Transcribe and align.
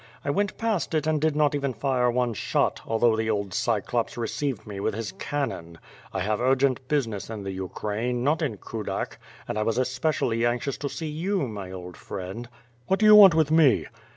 I 0.25 0.31
went 0.31 0.57
past 0.57 0.95
it 0.95 1.05
and 1.05 1.21
did 1.21 1.35
not 1.35 1.53
even 1.53 1.75
fire 1.75 2.09
one 2.09 2.33
shot, 2.33 2.81
although 2.87 3.15
the 3.15 3.29
old 3.29 3.53
Cyclops 3.53 4.17
received 4.17 4.65
me 4.65 4.79
with 4.79 4.95
his 4.95 5.11
cannon. 5.11 5.77
I 6.11 6.21
have 6.21 6.41
urgent 6.41 6.87
business 6.87 7.29
in 7.29 7.43
the 7.43 7.51
Ukraine, 7.51 8.23
not 8.23 8.41
in 8.41 8.57
Kudak; 8.57 9.19
and 9.47 9.59
I 9.59 9.61
was 9.61 9.77
especially 9.77 10.43
anxious 10.43 10.79
to 10.79 10.89
see 10.89 11.07
you, 11.07 11.47
my 11.47 11.71
old 11.71 11.95
friend." 11.95 12.49
"What 12.87 12.99
do 12.99 13.05
you 13.05 13.13
want 13.13 13.35
with 13.35 13.51
me?" 13.51 13.85